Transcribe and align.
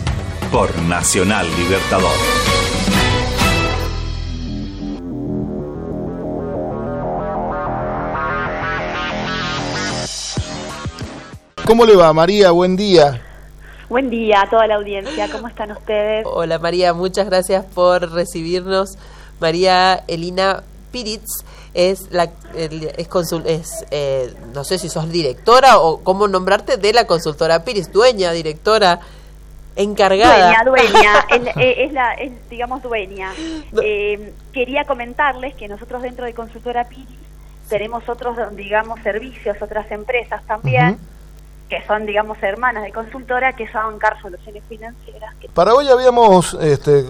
por 0.51 0.77
Nacional 0.83 1.47
Libertador. 1.57 2.56
¿Cómo 11.67 11.85
le 11.85 11.97
va, 11.97 12.13
María? 12.13 12.51
Buen 12.51 12.77
día. 12.77 13.21
Buen 13.89 14.09
día 14.09 14.43
a 14.43 14.49
toda 14.49 14.67
la 14.67 14.75
audiencia, 14.75 15.29
¿cómo 15.29 15.49
están 15.49 15.69
ustedes? 15.71 16.25
Hola 16.25 16.59
María, 16.59 16.93
muchas 16.93 17.25
gracias 17.25 17.65
por 17.65 18.09
recibirnos. 18.13 18.97
María 19.41 20.01
Elina 20.07 20.63
Piritz 20.93 21.43
es 21.73 22.09
la 22.09 22.31
es, 22.55 23.07
consul, 23.09 23.43
es 23.45 23.85
eh, 23.91 24.33
no 24.53 24.63
sé 24.63 24.77
si 24.77 24.87
sos 24.87 25.09
directora 25.09 25.79
o 25.79 26.05
cómo 26.05 26.29
nombrarte 26.29 26.77
de 26.77 26.93
la 26.93 27.05
consultora 27.05 27.65
Piritz, 27.65 27.91
dueña, 27.91 28.31
directora, 28.31 29.01
encargada. 29.75 30.63
Dueña, 30.63 31.25
dueña, 31.29 31.53
es, 31.61 31.91
la, 31.91 32.13
es, 32.13 32.31
digamos 32.49 32.81
dueña. 32.81 33.33
Eh, 33.83 34.31
quería 34.53 34.85
comentarles 34.85 35.53
que 35.55 35.67
nosotros 35.67 36.01
dentro 36.01 36.23
de 36.23 36.33
consultora 36.33 36.85
Piritz 36.85 37.09
tenemos 37.67 38.07
otros, 38.07 38.37
digamos, 38.55 39.01
servicios, 39.01 39.57
otras 39.61 39.91
empresas 39.91 40.41
también 40.45 40.97
que 41.69 41.85
son, 41.85 42.05
digamos, 42.05 42.37
hermanas 42.41 42.83
de 42.83 42.91
consultora, 42.93 43.53
que 43.53 43.69
son 43.69 43.99
Car 43.99 44.21
Soluciones 44.21 44.63
Financieras. 44.69 45.33
Para 45.53 45.73
hoy 45.73 45.89
habíamos, 45.89 46.57
este, 46.61 47.05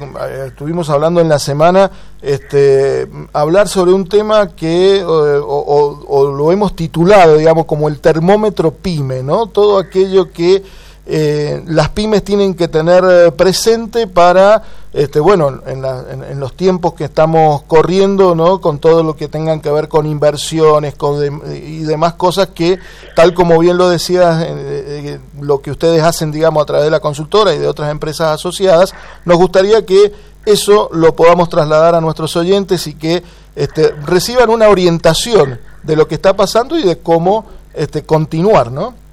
estuvimos 0.48 0.90
hablando 0.90 1.22
en 1.22 1.30
la 1.30 1.38
semana, 1.38 1.92
este, 2.22 3.08
hablar 3.34 3.68
sobre 3.68 3.94
un 3.94 4.10
tema 4.10 4.56
que, 4.56 5.04
o, 5.06 6.34
lo 6.36 6.52
hemos 6.52 6.76
titulado, 6.76 7.38
digamos, 7.38 7.66
como 7.66 7.88
el 7.88 8.00
termómetro 8.00 8.72
PYME, 8.72 9.22
¿no? 9.22 9.48
Todo 9.48 9.78
aquello 9.78 10.32
que 10.32 10.64
eh, 11.10 11.64
las 11.68 11.88
pymes 11.90 12.22
tienen 12.22 12.54
que 12.54 12.68
tener 12.68 13.02
eh, 13.10 13.32
presente 13.32 14.08
para, 14.08 14.62
este, 14.92 15.22
bueno, 15.22 15.62
en, 15.66 16.38
los 16.38 16.54
tiempos 16.58 16.96
que 16.96 17.06
estamos 17.06 17.62
corriendo, 17.64 18.36
¿no? 18.36 18.60
Con 18.60 18.80
todo 18.80 19.04
lo 19.04 19.16
que 19.16 19.30
tengan 19.30 19.62
que 19.62 19.72
ver 19.72 19.88
con 19.88 20.06
inversiones 20.06 20.96
con 20.96 21.24
y 21.56 21.80
demás 21.84 22.16
cosas 22.16 22.48
que, 22.48 22.78
tal 23.16 23.34
como 23.34 23.58
bien 23.58 23.78
lo 23.78 23.88
decías, 23.88 24.44
eh, 24.46 25.20
lo 25.40 25.62
que 25.62 25.72
ustedes 25.72 26.04
hacen, 26.04 26.34
digamos, 26.34 26.62
a 26.62 26.66
través 26.66 26.84
de 26.84 26.92
la 26.92 27.00
consultora 27.00 27.54
y 27.54 27.58
de 27.58 27.68
otras 27.68 27.90
empresas 27.90 28.36
asociadas, 28.36 28.94
nos 29.24 29.38
gustaría 29.38 29.86
que 29.86 30.12
eso 30.46 30.90
lo 30.92 31.16
podamos 31.16 31.48
trasladar 31.48 31.96
a 31.96 32.02
nuestros 32.02 32.36
oyentes 32.36 32.86
y 32.86 32.96
que 32.96 33.24
este, 33.56 33.92
reciban 34.06 34.50
una 34.50 34.68
orientación 34.68 35.58
de 35.84 35.96
lo 35.96 36.06
que 36.06 36.16
está 36.16 36.36
pasando 36.36 36.78
y 36.78 36.84
de 36.84 36.98
cómo 36.98 37.46
este, 37.74 38.04
continuar, 38.04 38.74
¿no? 38.74 39.07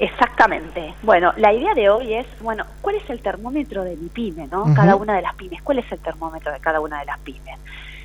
Exactamente. 0.00 0.94
Bueno, 1.02 1.34
la 1.36 1.52
idea 1.52 1.74
de 1.74 1.90
hoy 1.90 2.14
es, 2.14 2.26
bueno, 2.40 2.64
¿cuál 2.80 2.96
es 2.96 3.10
el 3.10 3.20
termómetro 3.20 3.84
de 3.84 3.96
mi 3.96 4.08
pyme, 4.08 4.48
no? 4.50 4.72
Cada 4.74 4.96
una 4.96 5.14
de 5.14 5.20
las 5.20 5.34
pymes, 5.34 5.60
¿cuál 5.60 5.78
es 5.78 5.92
el 5.92 5.98
termómetro 5.98 6.50
de 6.50 6.58
cada 6.58 6.80
una 6.80 7.00
de 7.00 7.04
las 7.04 7.18
pymes? 7.18 7.58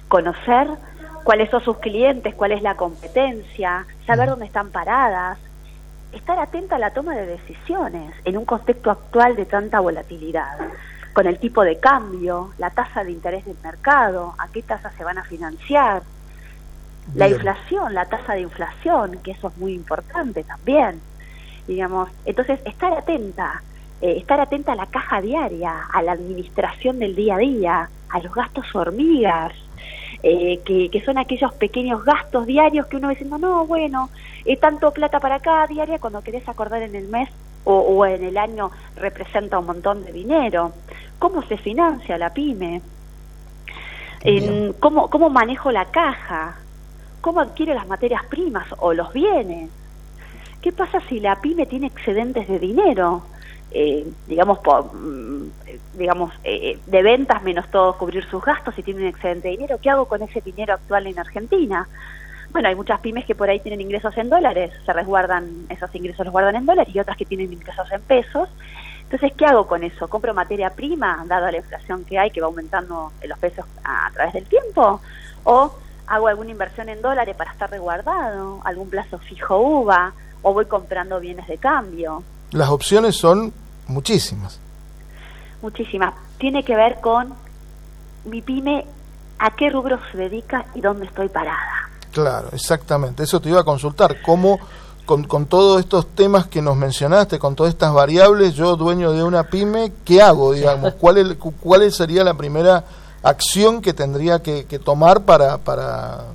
Conocer 0.10 0.68
cuáles 1.24 1.50
son 1.50 1.64
sus 1.64 1.78
clientes, 1.78 2.36
cuál 2.36 2.52
es 2.52 2.62
la 2.62 2.76
competencia, 2.76 3.86
saber 4.06 4.28
dónde 4.28 4.46
están 4.46 4.72
paradas, 4.72 5.38
estar 6.12 6.38
atenta 6.38 6.76
a 6.76 6.80
la 6.80 6.90
toma 6.90 7.16
de 7.16 7.28
decisiones 7.28 8.14
en 8.26 8.38
un 8.38 8.44
contexto 8.44 8.92
actual 8.92 9.38
de 9.38 9.46
tanta 9.46 9.80
volatilidad, 9.80 10.58
con 11.14 11.28
el 11.28 11.40
tipo 11.40 11.64
de 11.64 11.80
cambio, 11.80 12.52
la 12.58 12.72
tasa 12.72 13.06
de 13.06 13.14
interés 13.14 13.46
del 13.46 13.56
mercado, 13.64 14.36
a 14.38 14.50
qué 14.50 14.62
tasa 14.64 14.92
se 14.98 15.06
van 15.06 15.18
a 15.18 15.24
financiar, 15.24 16.04
la 17.14 17.30
inflación, 17.30 17.94
la 17.94 18.04
tasa 18.04 18.34
de 18.34 18.42
inflación, 18.42 19.20
que 19.24 19.32
eso 19.32 19.48
es 19.48 19.58
muy 19.58 19.74
importante 19.74 20.44
también 20.44 21.00
digamos. 21.68 22.10
Entonces, 22.26 22.60
estar 22.66 22.94
atenta, 22.94 23.62
eh, 24.02 24.16
estar 24.18 24.40
atenta 24.40 24.74
a 24.74 24.76
la 24.76 24.88
caja 24.88 25.22
diaria, 25.22 25.86
a 25.92 26.02
la 26.02 26.14
administración 26.14 27.00
del 27.00 27.16
día 27.16 27.36
a 27.36 27.40
día, 27.40 27.90
a 28.10 28.20
los 28.20 28.34
gastos 28.34 28.74
hormigas, 28.76 29.54
eh, 30.24 30.60
que, 30.66 31.04
son 31.06 31.18
aquellos 31.18 31.54
pequeños 31.54 32.04
gastos 32.04 32.46
diarios 32.46 32.88
que 32.88 32.98
uno 32.98 33.08
va 33.08 33.12
diciendo, 33.12 33.38
no, 33.38 33.66
bueno, 33.66 34.10
eh, 34.44 34.58
tanto 34.58 34.92
plata 34.92 35.20
para 35.20 35.36
acá 35.36 35.68
diaria, 35.68 36.00
cuando 36.00 36.22
querés 36.22 36.48
acordar 36.48 36.82
en 36.82 36.96
el 36.96 37.08
mes 37.08 37.30
o, 37.64 38.06
en 38.06 38.24
el 38.24 38.38
año 38.38 38.72
representa 38.96 39.58
un 39.58 39.66
montón 39.66 40.06
de 40.06 40.12
dinero. 40.12 40.74
¿Cómo 41.18 41.42
se 41.44 41.58
financia 41.58 42.18
la 42.18 42.32
pyme? 42.32 42.82
¿cómo, 44.80 45.10
¿Cómo 45.10 45.30
manejo 45.30 45.72
la 45.72 45.86
caja? 45.86 46.58
¿Cómo 47.22 47.40
adquiero 47.40 47.74
las 47.74 47.88
materias 47.88 48.24
primas 48.26 48.68
o 48.78 48.94
los 48.94 49.12
bienes? 49.14 49.70
¿Qué 50.66 50.72
pasa 50.72 51.00
si 51.08 51.20
la 51.20 51.40
pyme 51.42 51.68
tiene 51.68 51.86
excedentes 51.86 52.48
de 52.48 52.58
dinero? 52.58 53.22
Eh, 53.70 54.04
digamos, 54.26 54.58
por, 54.58 54.96
mm, 54.96 55.52
digamos 55.94 56.34
eh, 56.44 56.72
eh, 56.72 56.80
de 56.88 57.04
ventas 57.04 57.44
menos 57.44 57.70
todo 57.70 57.96
cubrir 58.00 58.26
sus 58.26 58.44
gastos 58.44 58.74
y 58.80 58.82
tiene 58.82 59.02
un 59.02 59.08
excedente 59.10 59.50
de 59.50 59.58
dinero, 59.58 59.78
¿qué 59.80 59.92
hago 59.92 60.06
con 60.06 60.24
ese 60.24 60.42
dinero 60.42 60.74
actual 60.74 61.06
en 61.06 61.20
Argentina? 61.20 61.88
Bueno, 62.50 62.68
hay 62.68 62.74
muchas 62.74 63.00
pymes 63.00 63.26
que 63.26 63.36
por 63.36 63.48
ahí 63.48 63.60
tienen 63.60 63.80
ingresos 63.80 64.18
en 64.18 64.28
dólares, 64.28 64.72
se 64.84 64.92
resguardan, 64.92 65.68
esos 65.70 65.94
ingresos 65.94 66.26
los 66.26 66.32
guardan 66.32 66.56
en 66.56 66.66
dólares 66.66 66.96
y 66.96 67.00
otras 67.00 67.16
que 67.16 67.26
tienen 67.26 67.54
ingresos 67.54 67.92
en 67.92 68.02
pesos. 68.02 68.50
Entonces, 69.04 69.34
¿qué 69.38 69.46
hago 69.46 69.68
con 69.68 69.84
eso? 69.84 70.08
¿Compro 70.08 70.34
materia 70.34 70.72
prima, 70.72 71.24
dado 71.28 71.52
la 71.52 71.58
inflación 71.58 72.06
que 72.06 72.18
hay, 72.18 72.32
que 72.32 72.42
va 72.42 72.48
aumentando 72.48 73.12
los 73.24 73.38
pesos 73.38 73.66
a, 73.84 74.08
a 74.08 74.12
través 74.14 74.34
del 74.34 74.46
tiempo? 74.46 75.00
¿O 75.44 75.76
hago 76.08 76.28
alguna 76.28 76.50
inversión 76.50 76.90
en 76.90 77.04
dólares 77.04 77.36
para 77.36 77.52
estar 77.52 77.70
resguardado? 77.70 78.62
¿Algún 78.66 78.90
plazo 78.90 79.20
fijo 79.20 79.60
UVA? 79.60 80.12
O 80.48 80.54
voy 80.54 80.66
comprando 80.66 81.20
bienes 81.20 81.48
de 81.48 81.58
cambio. 81.58 82.22
Las 82.52 82.70
opciones 82.70 83.16
son 83.16 83.52
muchísimas. 83.88 84.60
Muchísimas. 85.64 86.14
Tiene 86.38 86.64
que 86.64 86.76
ver 86.76 87.02
con 87.02 87.34
mi 88.26 88.44
pyme, 88.44 88.86
a 89.40 89.56
qué 89.56 89.72
rubro 89.72 89.98
se 90.12 90.20
dedica 90.20 90.68
y 90.76 90.82
dónde 90.82 91.08
estoy 91.08 91.30
parada. 91.30 91.90
Claro, 92.12 92.50
exactamente. 92.52 93.24
Eso 93.24 93.42
te 93.42 93.50
iba 93.50 93.62
a 93.62 93.64
consultar. 93.64 94.22
¿Cómo, 94.22 94.60
con, 95.08 95.24
con 95.24 95.48
todos 95.48 95.80
estos 95.80 96.10
temas 96.10 96.46
que 96.46 96.62
nos 96.62 96.78
mencionaste, 96.78 97.40
con 97.40 97.56
todas 97.56 97.74
estas 97.74 97.92
variables, 97.92 98.54
yo 98.54 98.76
dueño 98.76 99.14
de 99.14 99.24
una 99.24 99.46
pyme, 99.46 99.94
¿qué 100.06 100.22
hago, 100.22 100.54
digamos? 100.54 100.94
¿Cuál, 101.00 101.38
cuál 101.38 101.92
sería 101.92 102.24
la 102.24 102.36
primera 102.36 102.84
acción 103.24 103.82
que 103.82 103.96
tendría 103.96 104.44
que, 104.44 104.66
que 104.66 104.78
tomar 104.78 105.24
para, 105.24 105.58
para 105.58 106.26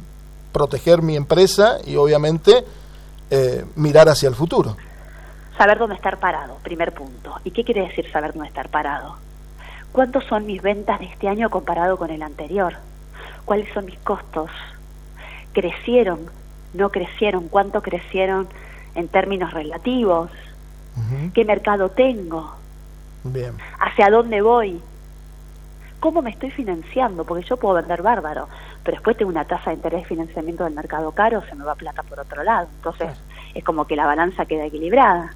proteger 0.50 1.00
mi 1.00 1.14
empresa 1.14 1.78
y 1.86 1.94
obviamente 1.94 2.64
eh, 3.30 3.64
mirar 3.76 4.08
hacia 4.08 4.28
el 4.28 4.34
futuro. 4.34 4.76
Saber 5.56 5.78
dónde 5.78 5.94
estar 5.94 6.18
parado, 6.18 6.56
primer 6.62 6.92
punto. 6.92 7.36
¿Y 7.44 7.50
qué 7.50 7.64
quiere 7.64 7.82
decir 7.82 8.10
saber 8.10 8.32
dónde 8.32 8.48
estar 8.48 8.68
parado? 8.68 9.16
¿Cuántos 9.92 10.24
son 10.24 10.46
mis 10.46 10.62
ventas 10.62 11.00
de 11.00 11.06
este 11.06 11.28
año 11.28 11.50
comparado 11.50 11.96
con 11.96 12.10
el 12.10 12.22
anterior? 12.22 12.74
¿Cuáles 13.44 13.72
son 13.72 13.84
mis 13.84 13.98
costos? 13.98 14.50
¿Crecieron? 15.52 16.20
¿No 16.74 16.90
crecieron? 16.90 17.48
¿Cuánto 17.48 17.82
crecieron 17.82 18.48
en 18.94 19.08
términos 19.08 19.52
relativos? 19.52 20.30
¿Qué 21.34 21.44
mercado 21.44 21.90
tengo? 21.90 22.54
Bien. 23.24 23.54
¿Hacia 23.78 24.10
dónde 24.10 24.42
voy? 24.42 24.80
¿Cómo 26.00 26.22
me 26.22 26.30
estoy 26.30 26.50
financiando? 26.50 27.24
Porque 27.24 27.44
yo 27.46 27.56
puedo 27.58 27.74
vender 27.74 28.02
bárbaro, 28.02 28.48
pero 28.82 28.96
después 28.96 29.16
tengo 29.16 29.30
una 29.30 29.44
tasa 29.44 29.70
de 29.70 29.76
interés 29.76 30.00
de 30.00 30.08
financiamiento 30.08 30.64
del 30.64 30.74
mercado 30.74 31.12
caro, 31.12 31.42
se 31.48 31.54
me 31.54 31.64
va 31.64 31.74
plata 31.74 32.02
por 32.02 32.18
otro 32.18 32.42
lado. 32.42 32.68
Entonces 32.76 33.10
es 33.54 33.62
como 33.62 33.86
que 33.86 33.96
la 33.96 34.06
balanza 34.06 34.46
queda 34.46 34.64
equilibrada. 34.64 35.34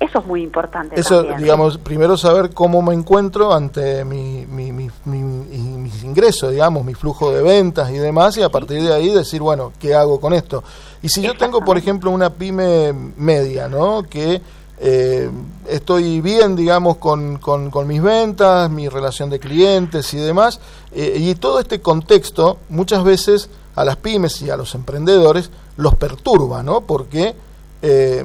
Eso 0.00 0.20
es 0.20 0.26
muy 0.26 0.42
importante. 0.42 0.98
Eso, 0.98 1.24
digamos, 1.24 1.76
primero 1.78 2.16
saber 2.16 2.50
cómo 2.54 2.80
me 2.82 2.94
encuentro 2.94 3.52
ante 3.52 4.04
mi, 4.04 4.46
mi, 4.46 4.70
mi, 4.70 4.88
mis 5.04 6.04
ingresos, 6.04 6.52
digamos, 6.52 6.84
mi 6.84 6.94
flujo 6.94 7.32
de 7.32 7.42
ventas 7.42 7.90
y 7.90 7.98
demás, 7.98 8.36
y 8.36 8.42
a 8.42 8.48
partir 8.48 8.80
de 8.80 8.94
ahí 8.94 9.12
decir, 9.12 9.42
bueno, 9.42 9.72
¿qué 9.80 9.96
hago 9.96 10.20
con 10.20 10.32
esto? 10.32 10.62
Y 11.02 11.08
si 11.08 11.20
yo 11.20 11.34
tengo, 11.36 11.64
por 11.64 11.76
ejemplo, 11.76 12.12
una 12.12 12.30
pyme 12.30 12.92
media, 13.16 13.66
¿no? 13.66 14.04
Que 14.04 14.40
eh, 14.80 15.30
estoy 15.68 16.20
bien, 16.20 16.54
digamos, 16.54 16.98
con, 16.98 17.38
con, 17.38 17.86
mis 17.86 18.02
ventas, 18.02 18.70
mi 18.70 18.88
relación 18.88 19.30
de 19.30 19.40
clientes 19.40 20.12
y 20.14 20.18
demás. 20.18 20.60
Eh, 20.92 21.16
y 21.18 21.34
todo 21.34 21.58
este 21.60 21.80
contexto 21.80 22.58
muchas 22.68 23.02
veces 23.04 23.50
a 23.74 23.84
las 23.84 23.96
pymes 23.96 24.40
y 24.42 24.50
a 24.50 24.56
los 24.56 24.74
emprendedores 24.74 25.50
los 25.76 25.94
perturba, 25.96 26.62
¿no? 26.62 26.82
Porque 26.82 27.34
eh, 27.82 28.24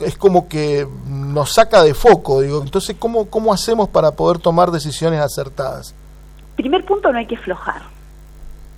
es 0.00 0.16
como 0.16 0.48
que 0.48 0.86
nos 1.06 1.52
saca 1.52 1.82
de 1.82 1.94
foco, 1.94 2.40
digo. 2.40 2.62
Entonces, 2.62 2.96
¿cómo, 2.98 3.28
¿cómo 3.28 3.52
hacemos 3.52 3.88
para 3.88 4.12
poder 4.12 4.38
tomar 4.38 4.70
decisiones 4.70 5.20
acertadas? 5.20 5.94
Primer 6.56 6.84
punto, 6.84 7.12
no 7.12 7.18
hay 7.18 7.26
que 7.26 7.36
aflojar. 7.36 7.82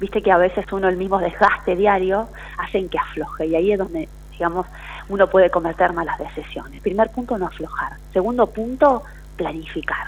Viste 0.00 0.23
que 0.23 0.32
a 0.32 0.38
veces 0.38 0.65
uno 0.73 0.88
el 0.88 0.97
mismo 0.97 1.19
desgaste 1.19 1.77
diario 1.77 2.29
hacen 2.59 2.88
que 2.88 2.99
afloje 2.99 3.47
y 3.47 3.55
ahí 3.55 3.73
es 3.73 3.79
donde, 3.79 4.09
digamos, 4.32 4.67
uno 5.10 5.26
puede 5.28 5.50
cometer 5.50 5.92
malas 5.92 6.18
decisiones. 6.18 6.80
Primer 6.80 7.10
punto, 7.10 7.36
no 7.36 7.46
aflojar. 7.46 7.94
Segundo 8.12 8.46
punto, 8.46 9.02
planificar. 9.36 10.06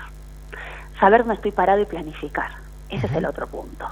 Saber 0.99 1.21
dónde 1.21 1.35
estoy 1.35 1.51
parado 1.51 1.81
y 1.81 1.87
planificar. 1.87 2.53
Ese 2.89 3.07
es 3.07 3.13
el 3.13 3.27
otro 3.27 3.49
punto. 3.49 3.87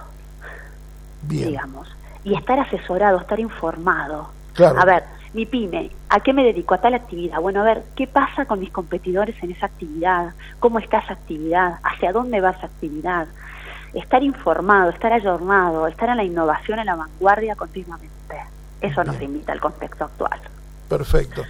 Bien. 1.22 1.48
Digamos. 1.48 1.94
Y 2.22 2.34
estar 2.34 2.60
asesorado, 2.60 3.18
estar 3.18 3.40
informado. 3.40 4.30
A 4.58 4.84
ver, 4.84 5.02
mi 5.32 5.46
pyme, 5.46 5.90
¿a 6.08 6.20
qué 6.20 6.32
me 6.32 6.44
dedico? 6.44 6.74
A 6.74 6.78
tal 6.80 6.94
actividad. 6.94 7.40
Bueno, 7.40 7.62
a 7.62 7.64
ver, 7.64 7.82
¿qué 7.96 8.06
pasa 8.06 8.44
con 8.44 8.60
mis 8.60 8.70
competidores 8.70 9.34
en 9.42 9.50
esa 9.50 9.66
actividad? 9.66 10.34
¿Cómo 10.60 10.78
está 10.78 10.98
esa 10.98 11.14
actividad? 11.14 11.80
¿Hacia 11.82 12.12
dónde 12.12 12.40
va 12.40 12.50
esa 12.50 12.66
actividad? 12.66 13.26
Estar 13.94 14.22
informado, 14.22 14.90
estar 14.90 15.12
ayornado, 15.12 15.88
estar 15.88 16.08
en 16.10 16.18
la 16.18 16.24
innovación, 16.24 16.78
en 16.78 16.86
la 16.86 16.94
vanguardia 16.94 17.56
continuamente. 17.56 18.10
Eso 18.80 19.02
nos 19.02 19.20
invita 19.20 19.52
al 19.52 19.60
contexto 19.60 20.04
actual. 20.04 20.38
Perfecto. 20.90 21.42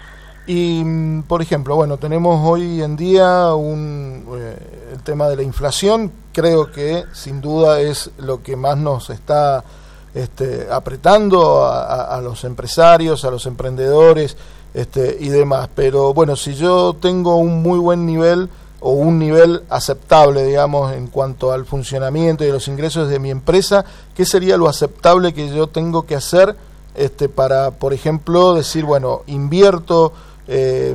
Y, 0.47 0.83
mm, 0.85 1.23
por 1.23 1.41
ejemplo, 1.41 1.75
bueno, 1.75 1.97
tenemos 1.97 2.47
hoy 2.47 2.83
en 2.83 2.95
día 2.95 3.55
un, 3.55 4.27
eh, 4.37 4.93
el 4.93 5.03
tema 5.03 5.29
de 5.29 5.37
la 5.37 5.43
inflación, 5.43 6.13
creo 6.33 6.71
que 6.71 7.05
sin 7.13 7.41
duda 7.41 7.81
es 7.81 8.11
lo 8.19 8.43
que 8.43 8.55
más 8.55 8.77
nos 8.77 9.09
está 9.09 9.65
este, 10.13 10.69
apretando 10.71 11.65
a, 11.67 12.21
los 12.21 12.45
empresarios, 12.45 13.25
a 13.25 13.31
los 13.31 13.47
emprendedores 13.47 14.37
este, 14.75 15.17
y 15.19 15.31
demás. 15.31 15.71
Pero 15.75 16.13
bueno, 16.13 16.37
si 16.37 16.55
yo 16.55 16.95
tengo 17.01 17.37
un 17.37 17.63
muy 17.63 17.79
buen 17.79 18.05
nivel 18.05 18.51
o 18.81 18.93
un 18.93 19.19
nivel 19.19 19.63
aceptable, 19.71 20.45
digamos, 20.45 20.93
en 20.93 21.07
cuanto 21.07 21.53
al 21.53 21.65
funcionamiento 21.65 22.45
y 22.45 22.51
los 22.53 22.69
ingresos 22.69 23.09
de 23.09 23.19
mi 23.19 23.31
empresa, 23.31 23.87
¿qué 24.15 24.27
sería 24.27 24.59
lo 24.59 24.69
aceptable 24.69 25.33
que 25.33 25.49
yo 25.49 25.67
tengo 25.67 26.03
que 26.03 26.17
hacer? 26.17 26.57
Este, 27.01 27.31
para, 27.31 27.71
por 27.71 27.95
ejemplo, 27.95 28.55
decir, 28.55 28.85
bueno, 28.85 29.23
invierto, 29.27 30.13
eh, 30.47 30.95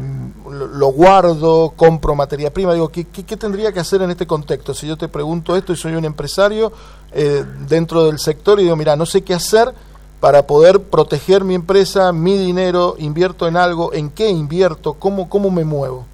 lo, 0.51 0.87
guardo, 0.89 1.73
compro 1.75 2.13
materia 2.13 2.53
prima. 2.53 2.73
Digo, 2.73 2.89
¿qué, 2.89 3.05
¿qué, 3.05 3.35
tendría 3.35 3.71
que 3.71 3.79
hacer 3.79 4.03
en 4.03 4.11
este 4.11 4.27
contexto? 4.27 4.75
Si 4.75 4.85
yo 4.85 4.97
te 4.97 5.07
pregunto 5.07 5.55
esto 5.55 5.73
y 5.73 5.75
soy 5.75 5.93
un 5.93 6.05
empresario 6.05 6.71
eh, 7.11 7.43
dentro 7.67 8.05
del 8.05 8.19
sector 8.19 8.59
y 8.59 8.63
digo, 8.63 8.75
mira, 8.75 8.95
no 8.95 9.07
sé 9.07 9.23
qué 9.23 9.33
hacer 9.33 9.69
para 10.19 10.45
poder 10.45 10.79
proteger 10.79 11.43
mi 11.43 11.55
empresa, 11.55 12.11
mi 12.11 12.37
dinero, 12.37 12.95
invierto 12.99 13.47
en 13.47 13.57
algo, 13.57 13.91
¿en 13.91 14.11
qué 14.11 14.29
invierto? 14.29 14.93
¿Cómo, 14.93 15.27
cómo 15.27 15.49
me 15.49 15.63
muevo? 15.63 16.05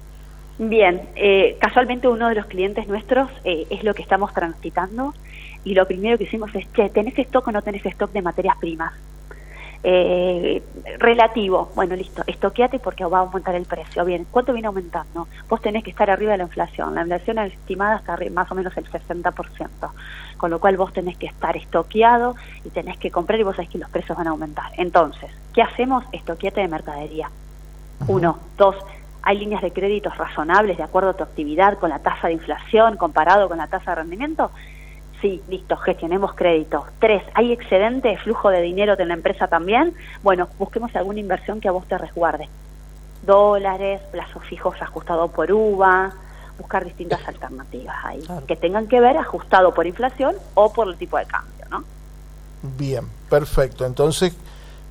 Bien, 0.58 1.02
eh, 1.16 1.58
casualmente 1.60 2.08
uno 2.08 2.30
de 2.30 2.36
los 2.36 2.46
clientes 2.46 2.88
nuestros 2.88 3.30
es 3.44 3.84
lo 3.84 3.92
que 3.92 4.02
estamos 4.02 4.32
transitando 4.32 5.12
y 5.64 5.74
lo 5.74 5.86
primero 5.86 6.16
que 6.16 6.24
hicimos 6.24 6.54
es, 6.54 6.66
che, 6.72 6.88
¿tenés 6.88 7.18
stock 7.18 7.46
o 7.46 7.52
no 7.52 7.60
tenés 7.60 7.84
stock 7.84 8.10
de 8.12 8.22
materias 8.22 8.56
primas? 8.58 8.92
Eh, 9.84 10.62
relativo, 10.98 11.72
bueno, 11.74 11.96
listo, 11.96 12.22
estoqueate 12.26 12.78
porque 12.78 13.04
va 13.04 13.18
a 13.18 13.20
aumentar 13.22 13.54
el 13.56 13.64
precio. 13.64 14.04
Bien, 14.04 14.26
¿cuánto 14.30 14.52
viene 14.52 14.68
aumentando? 14.68 15.26
Vos 15.48 15.60
tenés 15.60 15.82
que 15.82 15.90
estar 15.90 16.08
arriba 16.08 16.32
de 16.32 16.38
la 16.38 16.44
inflación. 16.44 16.94
La 16.94 17.02
inflación 17.02 17.38
estimada 17.38 17.96
está 17.96 18.16
más 18.30 18.50
o 18.50 18.54
menos 18.54 18.76
el 18.76 18.88
60%, 18.88 19.68
con 20.36 20.50
lo 20.50 20.60
cual 20.60 20.76
vos 20.76 20.92
tenés 20.92 21.16
que 21.16 21.26
estar 21.26 21.56
estoqueado 21.56 22.36
y 22.64 22.70
tenés 22.70 22.96
que 22.98 23.10
comprar 23.10 23.40
y 23.40 23.42
vos 23.42 23.56
sabés 23.56 23.70
que 23.70 23.78
los 23.78 23.90
precios 23.90 24.16
van 24.16 24.28
a 24.28 24.30
aumentar. 24.30 24.70
Entonces, 24.76 25.30
¿qué 25.52 25.62
hacemos? 25.62 26.04
Estoqueate 26.12 26.60
de 26.60 26.68
mercadería. 26.68 27.28
Uno, 28.06 28.38
dos, 28.56 28.76
hay 29.22 29.38
líneas 29.38 29.62
de 29.62 29.72
créditos 29.72 30.16
razonables 30.16 30.76
de 30.76 30.82
acuerdo 30.84 31.10
a 31.10 31.14
tu 31.14 31.24
actividad 31.24 31.78
con 31.78 31.90
la 31.90 32.00
tasa 32.00 32.28
de 32.28 32.34
inflación 32.34 32.96
comparado 32.96 33.48
con 33.48 33.58
la 33.58 33.66
tasa 33.66 33.92
de 33.92 34.02
rendimiento. 34.02 34.52
Sí, 35.22 35.40
listo, 35.48 35.76
gestionemos 35.76 36.34
crédito. 36.34 36.84
Tres, 36.98 37.22
¿hay 37.34 37.52
excedente 37.52 38.08
de 38.08 38.18
flujo 38.18 38.50
de 38.50 38.60
dinero 38.60 38.96
de 38.96 39.06
la 39.06 39.14
empresa 39.14 39.46
también? 39.46 39.94
Bueno, 40.22 40.48
busquemos 40.58 40.94
alguna 40.96 41.20
inversión 41.20 41.60
que 41.60 41.68
a 41.68 41.70
vos 41.72 41.86
te 41.86 41.96
resguarde. 41.96 42.48
Dólares, 43.24 44.00
plazos 44.10 44.42
fijos 44.44 44.74
ajustados 44.82 45.30
por 45.30 45.52
UVA, 45.52 46.12
buscar 46.58 46.84
distintas 46.84 47.26
alternativas 47.26 47.96
ahí, 48.04 48.22
que 48.48 48.56
tengan 48.56 48.88
que 48.88 49.00
ver 49.00 49.16
ajustado 49.16 49.72
por 49.72 49.86
inflación 49.86 50.34
o 50.54 50.72
por 50.72 50.88
el 50.88 50.96
tipo 50.96 51.16
de 51.16 51.26
cambio, 51.26 51.66
¿no? 51.70 51.84
Bien, 52.76 53.06
perfecto. 53.30 53.86
Entonces, 53.86 54.36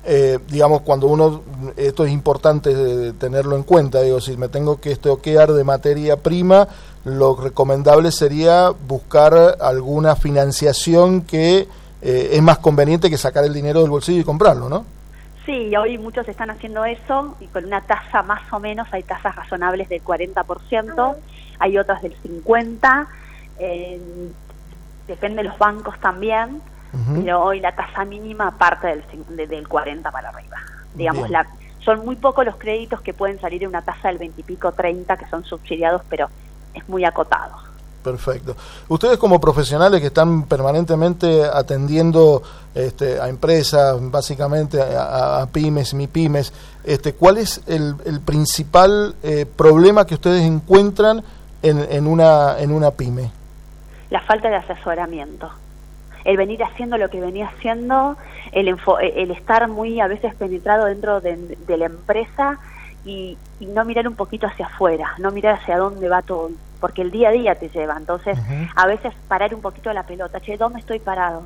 eh, 0.04 0.38
digamos, 0.48 0.82
cuando 0.82 1.06
uno, 1.06 1.42
esto 1.76 2.04
es 2.04 2.12
importante 2.12 3.12
tenerlo 3.14 3.56
en 3.56 3.62
cuenta, 3.62 4.02
digo, 4.02 4.20
si 4.20 4.36
me 4.36 4.48
tengo 4.48 4.80
que 4.80 4.90
estoquear 4.90 5.52
de 5.52 5.62
materia 5.62 6.16
prima, 6.16 6.66
lo 7.04 7.36
recomendable 7.36 8.10
sería 8.10 8.70
buscar 8.70 9.56
alguna 9.60 10.16
financiación 10.16 11.22
que 11.22 11.68
eh, 12.02 12.30
es 12.32 12.42
más 12.42 12.58
conveniente 12.58 13.10
que 13.10 13.16
sacar 13.16 13.44
el 13.44 13.52
dinero 13.52 13.80
del 13.80 13.90
bolsillo 13.90 14.20
y 14.20 14.24
comprarlo, 14.24 14.68
¿no? 14.68 14.84
Sí, 15.46 15.74
hoy 15.76 15.98
muchos 15.98 16.28
están 16.28 16.50
haciendo 16.50 16.84
eso 16.84 17.36
y 17.40 17.46
con 17.46 17.64
una 17.64 17.80
tasa 17.80 18.22
más 18.22 18.52
o 18.52 18.58
menos, 18.58 18.88
hay 18.92 19.04
tasas 19.04 19.34
razonables 19.36 19.88
del 19.88 20.02
40%, 20.02 21.16
hay 21.60 21.78
otras 21.78 22.02
del 22.02 22.16
50%, 22.22 23.06
eh, 23.58 24.00
depende 25.06 25.42
de 25.42 25.48
los 25.48 25.58
bancos 25.58 25.98
también, 26.00 26.60
pero 27.14 27.42
hoy 27.42 27.60
la 27.60 27.74
tasa 27.74 28.04
mínima 28.04 28.50
parte 28.58 28.88
del, 28.88 29.48
del 29.48 29.68
40 29.68 30.10
para 30.10 30.28
arriba. 30.28 30.58
Digamos, 30.94 31.30
la, 31.30 31.46
son 31.84 32.04
muy 32.04 32.16
pocos 32.16 32.44
los 32.44 32.56
créditos 32.56 33.00
que 33.00 33.14
pueden 33.14 33.40
salir 33.40 33.60
de 33.60 33.66
una 33.66 33.82
tasa 33.82 34.08
del 34.08 34.18
20 34.18 34.40
y 34.40 34.44
pico, 34.44 34.72
30, 34.72 35.16
que 35.16 35.26
son 35.26 35.44
subsidiados, 35.44 36.02
pero 36.08 36.28
es 36.74 36.88
muy 36.88 37.04
acotado. 37.04 37.56
Perfecto. 38.02 38.56
Ustedes 38.88 39.16
como 39.16 39.40
profesionales 39.40 40.00
que 40.00 40.08
están 40.08 40.44
permanentemente 40.44 41.44
atendiendo 41.44 42.42
este, 42.74 43.20
a 43.20 43.28
empresas, 43.28 43.96
básicamente 44.10 44.80
a, 44.82 45.46
pymes, 45.52 45.94
mi 45.94 46.08
pymes, 46.08 46.52
este, 46.84 47.14
¿cuál 47.14 47.38
es 47.38 47.62
el, 47.66 47.94
principal 48.24 49.14
eh, 49.22 49.46
problema 49.46 50.04
que 50.04 50.14
ustedes 50.14 50.42
encuentran 50.42 51.22
en, 51.62 51.78
en, 51.90 52.06
una, 52.08 52.58
en 52.58 52.72
una 52.72 52.90
pyme? 52.90 53.30
La 54.10 54.20
falta 54.20 54.48
de 54.48 54.56
asesoramiento 54.56 55.48
el 56.24 56.36
venir 56.36 56.62
haciendo 56.62 56.98
lo 56.98 57.10
que 57.10 57.20
venía 57.20 57.48
haciendo, 57.48 58.16
el, 58.52 58.68
el 58.68 59.30
estar 59.30 59.68
muy 59.68 60.00
a 60.00 60.06
veces 60.06 60.34
penetrado 60.34 60.86
dentro 60.86 61.20
de, 61.20 61.56
la 61.76 61.86
empresa 61.86 62.58
y, 63.04 63.36
no 63.60 63.84
mirar 63.84 64.08
un 64.08 64.16
poquito 64.16 64.46
hacia 64.46 64.66
afuera, 64.66 65.14
no 65.18 65.30
mirar 65.30 65.54
hacia 65.54 65.78
dónde 65.78 66.08
va 66.08 66.22
todo, 66.22 66.50
porque 66.80 67.02
el 67.02 67.10
día 67.10 67.28
a 67.28 67.32
día 67.32 67.54
te 67.54 67.68
lleva. 67.68 67.96
Entonces, 67.96 68.36
a 68.74 68.86
veces 68.86 69.14
parar 69.28 69.54
un 69.54 69.60
poquito 69.60 69.92
la 69.92 70.02
pelota, 70.02 70.40
che, 70.40 70.56
¿dónde 70.56 70.80
estoy 70.80 70.98
parado? 70.98 71.44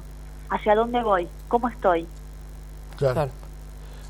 ¿Hacia 0.49 0.75
dónde 0.75 1.03
voy? 1.03 1.29
¿Cómo 1.49 1.69
estoy? 1.69 2.07
Claro. 2.97 3.31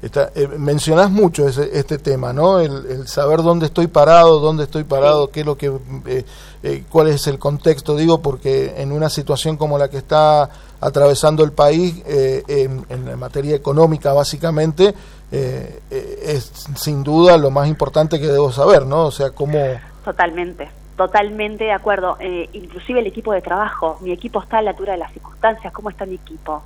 Eh, 0.02 0.48
mencionás 0.58 1.10
mucho 1.10 1.48
ese, 1.48 1.78
este 1.78 1.96
tema, 1.98 2.32
¿no? 2.32 2.60
El, 2.60 3.08
saber 3.08 3.42
dónde 3.42 3.66
estoy 3.66 3.86
parado, 3.86 4.40
dónde 4.40 4.64
estoy 4.64 4.84
parado, 4.84 5.30
qué 5.30 5.40
es 5.40 5.46
lo 5.46 5.56
que, 5.56 5.72
eh, 6.06 6.24
eh, 6.62 6.84
cuál 6.90 7.08
es 7.08 7.26
el 7.26 7.38
contexto, 7.38 7.96
digo, 7.96 8.20
porque 8.20 8.74
en 8.76 8.92
una 8.92 9.08
situación 9.08 9.56
como 9.56 9.78
la 9.78 9.88
que 9.88 9.96
está 9.96 10.50
atravesando 10.80 11.42
el 11.42 11.52
país, 11.52 12.02
en, 12.06 12.84
en, 12.90 13.18
materia 13.18 13.56
económica 13.56 14.12
básicamente, 14.12 14.94
es 15.30 16.52
sin 16.76 17.02
duda 17.02 17.38
lo 17.38 17.50
más 17.50 17.66
importante 17.66 18.20
que 18.20 18.26
debo 18.26 18.52
saber, 18.52 18.84
¿no? 18.84 19.06
O 19.06 19.10
sea, 19.10 19.30
cómo... 19.30 19.58
Totalmente. 20.04 20.68
Totalmente 20.96 21.64
de 21.64 21.72
acuerdo. 21.72 22.18
inclusive 22.52 23.00
el 23.00 23.06
equipo 23.06 23.32
de 23.32 23.40
trabajo, 23.40 23.98
mi 24.02 24.12
equipo 24.12 24.42
está 24.42 24.58
a 24.58 24.62
la 24.62 24.70
altura 24.70 24.92
de 24.92 24.98
las 24.98 25.12
circunstancias, 25.12 25.72
¿cómo 25.72 25.88
está 25.88 26.04
mi 26.04 26.16
equipo? 26.16 26.62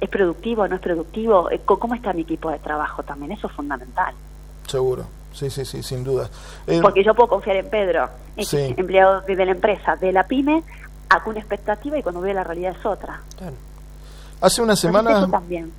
¿Es 0.00 0.08
productivo 0.08 0.62
o 0.62 0.68
no 0.68 0.76
es 0.76 0.80
productivo? 0.80 1.50
Eh, 1.50 1.60
¿Cómo 1.64 1.94
está 1.94 2.12
mi 2.12 2.22
equipo 2.22 2.50
de 2.50 2.58
trabajo 2.58 3.02
también? 3.02 3.32
Eso 3.32 3.46
es 3.46 3.52
fundamental. 3.52 4.14
Seguro, 4.66 5.04
sí, 5.32 5.50
sí, 5.50 5.64
sí, 5.64 5.82
sin 5.82 6.04
duda. 6.04 6.30
Eh, 6.66 6.80
Porque 6.82 7.04
yo 7.04 7.14
puedo 7.14 7.28
confiar 7.28 7.56
en 7.56 7.68
Pedro, 7.68 8.08
empleado 8.36 9.20
de 9.22 9.44
la 9.44 9.52
empresa, 9.52 9.96
de 9.96 10.12
la 10.12 10.26
pyme, 10.26 10.62
hago 11.08 11.30
una 11.30 11.40
expectativa 11.40 11.98
y 11.98 12.02
cuando 12.02 12.20
veo 12.20 12.32
la 12.32 12.44
realidad 12.44 12.74
es 12.78 12.86
otra. 12.86 13.20
Hace 14.40 14.62
una 14.62 14.74
semana, 14.74 15.28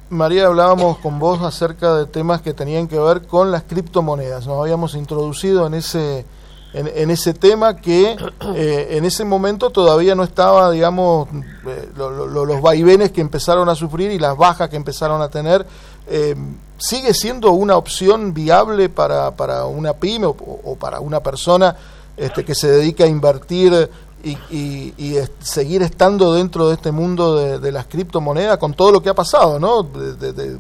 María, 0.09 0.45
hablábamos 0.45 0.99
con 0.99 1.17
vos 1.17 1.41
acerca 1.41 1.95
de 1.95 2.05
temas 2.05 2.41
que 2.41 2.53
tenían 2.53 2.87
que 2.87 2.99
ver 2.99 3.25
con 3.25 3.49
las 3.49 3.63
criptomonedas. 3.63 4.45
Nos 4.45 4.61
habíamos 4.61 4.93
introducido 4.93 5.65
en 5.65 5.73
ese 5.73 6.25
en, 6.73 7.11
ese 7.11 7.33
tema 7.33 7.75
que 7.75 8.11
eh, 8.55 8.87
en 8.91 9.05
ese 9.05 9.25
momento 9.25 9.69
todavía 9.69 10.15
no 10.15 10.23
estaba, 10.23 10.71
digamos, 10.71 11.27
eh, 11.67 11.89
los 11.95 12.61
vaivenes 12.61 13.11
que 13.11 13.21
empezaron 13.21 13.67
a 13.69 13.75
sufrir 13.75 14.11
y 14.11 14.19
las 14.19 14.37
bajas 14.37 14.69
que 14.69 14.77
empezaron 14.77 15.21
a 15.21 15.29
tener. 15.29 15.65
Eh, 16.07 16.35
¿Sigue 16.77 17.13
siendo 17.13 17.51
una 17.51 17.77
opción 17.77 18.33
viable 18.33 18.89
para, 18.89 19.31
para 19.31 19.65
una 19.65 19.93
pyme 19.93 20.25
o, 20.25 20.75
para 20.79 20.99
una 20.99 21.19
persona 21.19 21.75
este, 22.17 22.43
que 22.43 22.55
se 22.55 22.71
dedica 22.71 23.03
a 23.03 23.07
invertir 23.07 23.89
y, 24.23 24.37
y, 24.49 25.17
seguir 25.39 25.83
estando 25.83 26.33
dentro 26.33 26.69
de 26.69 26.75
este 26.75 26.91
mundo 26.91 27.59
de, 27.59 27.71
las 27.71 27.85
criptomonedas 27.85 28.57
con 28.57 28.73
todo 28.73 28.91
lo 28.91 29.01
que 29.01 29.09
ha 29.09 29.13
pasado, 29.13 29.59
¿no? 29.59 29.83
De, 29.83 30.57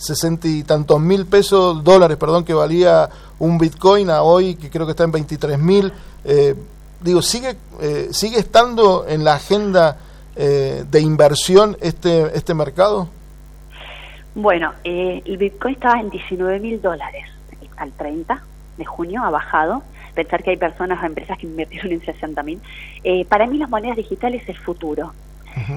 sesenta 0.00 0.48
y 0.48 0.62
tantos 0.62 1.00
mil 1.00 1.26
pesos, 1.26 1.84
dólares, 1.84 2.16
perdón, 2.16 2.44
que 2.44 2.54
valía 2.54 3.08
un 3.38 3.58
Bitcoin 3.58 4.10
a 4.10 4.22
hoy, 4.22 4.54
que 4.54 4.70
creo 4.70 4.86
que 4.86 4.92
está 4.92 5.04
en 5.04 5.12
23 5.12 5.58
mil. 5.58 5.92
Eh, 6.24 6.54
digo, 7.00 7.22
¿sigue, 7.22 7.56
eh, 7.80 8.08
¿sigue 8.10 8.38
estando 8.38 9.06
en 9.06 9.24
la 9.24 9.34
agenda 9.34 9.98
eh, 10.36 10.84
de 10.90 11.00
inversión 11.00 11.76
este, 11.80 12.36
este 12.36 12.54
mercado? 12.54 13.08
Bueno, 14.34 14.72
el 14.84 15.36
Bitcoin 15.36 15.74
estaba 15.74 16.00
en 16.00 16.10
19 16.10 16.60
mil 16.60 16.80
dólares 16.80 17.26
al 17.76 17.92
30 17.92 18.42
de 18.76 18.84
junio, 18.84 19.22
ha 19.24 19.30
bajado 19.30 19.82
pensar 20.14 20.42
que 20.42 20.50
hay 20.50 20.56
personas 20.56 21.02
o 21.02 21.06
empresas 21.06 21.38
que 21.38 21.46
invirtieron 21.46 21.92
en 21.92 22.04
60 22.04 22.42
mil. 22.42 22.60
Eh, 23.04 23.24
para 23.24 23.46
mí 23.46 23.58
las 23.58 23.70
monedas 23.70 23.96
digitales 23.96 24.42
es 24.42 24.50
el 24.50 24.58
futuro. 24.58 25.12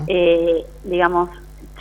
Eh, 0.07 0.65
digamos, 0.83 1.29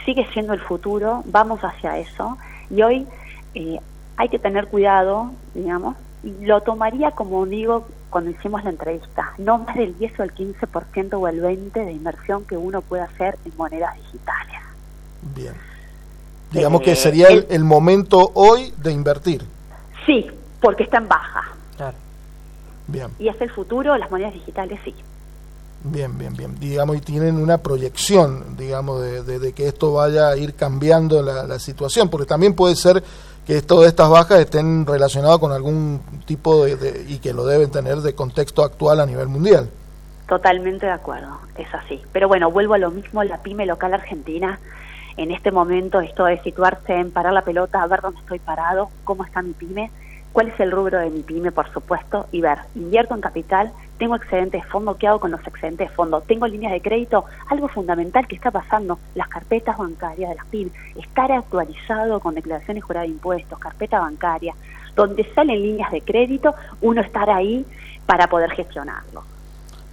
sigue 0.05 0.27
siendo 0.33 0.53
el 0.53 0.61
futuro, 0.61 1.23
vamos 1.27 1.61
hacia 1.61 1.99
eso. 1.99 2.39
Y 2.71 2.83
hoy 2.83 3.07
eh, 3.55 3.79
hay 4.17 4.29
que 4.29 4.39
tener 4.39 4.69
cuidado, 4.69 5.33
digamos, 5.55 5.97
lo 6.41 6.61
tomaría 6.61 7.11
como 7.11 7.45
digo 7.47 7.87
cuando 8.11 8.31
hicimos 8.31 8.63
la 8.63 8.71
entrevista, 8.71 9.33
no 9.39 9.59
más 9.59 9.75
del 9.75 9.97
10 9.99 10.21
o 10.21 10.23
el 10.23 10.35
15% 10.35 11.15
o 11.15 11.29
el 11.29 11.43
20% 11.43 11.73
de 11.73 11.93
inversión 11.93 12.45
que 12.45 12.57
uno 12.57 12.83
puede 12.83 13.03
hacer 13.03 13.39
en 13.45 13.57
monedas 13.57 13.97
digitales. 13.97 14.57
Bien. 15.35 15.55
Digamos 16.51 16.83
que 16.83 16.95
sería 16.95 17.29
el, 17.29 17.47
el, 17.49 17.65
momento 17.65 18.31
hoy 18.35 18.75
de 18.77 18.93
invertir. 18.93 19.43
Sí, 20.05 20.31
porque 20.61 20.83
está 20.83 20.99
en 20.99 21.09
baja. 21.09 21.43
Claro. 21.77 21.97
Y 23.19 23.29
es 23.29 23.41
el 23.41 23.51
futuro, 23.51 23.97
las 23.97 24.11
monedas 24.11 24.35
digitales 24.35 24.79
sí. 24.85 24.95
Bien, 25.85 26.17
bien, 26.17 26.35
bien. 26.37 26.59
Digamos, 26.61 26.97
y 26.97 27.01
tienen 27.01 27.37
una 27.37 27.59
proyección, 27.59 28.57
digamos, 28.57 29.03
de, 29.03 29.53
que 29.53 29.67
esto 29.67 29.93
vaya 29.93 30.29
a 30.29 30.37
ir 30.37 30.55
cambiando 30.55 31.23
la, 31.23 31.59
situación, 31.59 32.09
porque 32.09 32.27
también 32.27 32.55
puede 32.55 32.77
ser 32.77 33.03
que 33.47 33.61
todas 33.63 33.89
estas 33.89 34.09
bajas 34.09 34.39
estén 34.39 34.87
relacionadas 34.87 35.39
con 35.39 35.51
algún 35.51 36.01
tipo 36.25 36.65
de, 36.65 37.05
y 37.09 37.19
que 37.19 37.33
lo 37.33 37.45
deben 37.45 37.71
tener 37.71 37.97
de 37.97 38.15
contexto 38.15 38.63
actual 38.63 39.01
a 39.01 39.07
nivel 39.07 39.29
mundial. 39.29 39.69
Totalmente 40.29 40.87
de 40.87 40.93
acuerdo, 40.93 41.39
es 41.57 41.73
así. 41.75 42.01
Pero 42.13 42.29
bueno, 42.29 42.51
vuelvo 42.51 42.75
a 42.75 42.79
lo 42.79 42.91
mismo, 42.93 43.25
la 43.25 43.43
pyme 43.43 43.67
local 43.67 43.93
argentina, 43.93 44.61
en 45.17 45.33
este 45.33 45.51
momento 45.51 46.01
esto 46.01 46.25
de 46.25 46.41
situarse 46.43 46.95
en 46.95 47.11
parar 47.11 47.33
la 47.33 47.43
pelota, 47.43 47.83
a 47.83 47.87
ver 47.89 48.01
dónde 48.01 48.21
estoy 48.21 48.39
parado, 48.39 48.91
cómo 49.05 49.25
está 49.25 49.43
mi 49.43 49.53
pyme, 49.53 49.91
cuál 50.33 50.49
es 50.49 50.61
el 50.61 50.71
rubro 50.71 50.99
de 50.99 51.11
mi 51.11 51.23
pyme, 51.23 51.51
por 51.53 51.71
supuesto, 51.73 52.27
y 52.33 52.41
ver, 52.41 52.59
invierto 52.75 53.15
en 53.15 53.21
capital, 53.21 53.73
tengo 54.03 54.17
excedentes 54.17 54.61
de 54.61 54.69
fondo, 54.69 54.97
¿qué 54.97 55.07
hago 55.07 55.21
con 55.21 55.31
los 55.31 55.41
excedentes 55.47 55.89
de 55.89 55.95
fondo? 55.95 56.21
Tengo 56.23 56.49
líneas 56.49 56.73
de 56.73 56.81
crédito, 56.81 57.25
algo 57.49 57.69
fundamental 57.69 58.27
que 58.27 58.35
está 58.35 58.51
pasando, 58.51 58.99
las 59.15 59.29
carpetas 59.29 59.79
bancarias 59.79 60.31
de 60.31 60.35
las 60.35 60.47
pymes, 60.47 60.73
estar 60.97 61.31
actualizado 61.31 62.19
con 62.19 62.35
declaraciones 62.35 62.83
juradas 62.83 63.07
de 63.07 63.13
impuestos, 63.13 63.57
carpeta 63.61 64.01
bancaria, 64.01 64.57
donde 64.97 65.25
salen 65.37 65.63
líneas 65.63 65.93
de 65.93 66.01
crédito, 66.01 66.53
uno 66.81 67.01
estar 67.01 67.31
ahí 67.31 67.65
para 68.05 68.27
poder 68.27 68.51
gestionarlo. 68.51 69.23